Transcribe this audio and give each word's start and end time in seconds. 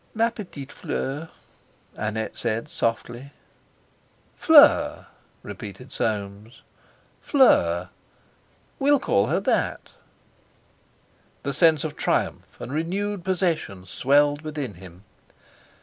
"Ma 0.15 0.31
petite 0.31 0.71
fleur!" 0.71 1.29
Annette 1.95 2.35
said 2.35 2.69
softly. 2.69 3.31
"Fleur," 4.35 5.05
repeated 5.43 5.91
Soames: 5.91 6.63
"Fleur! 7.21 7.91
we'll 8.79 8.99
call 8.99 9.27
her 9.27 9.39
that." 9.39 9.91
The 11.43 11.53
sense 11.53 11.83
of 11.83 11.95
triumph 11.95 12.59
and 12.59 12.73
renewed 12.73 13.23
possession 13.23 13.85
swelled 13.85 14.41
within 14.41 14.73
him. 14.73 15.03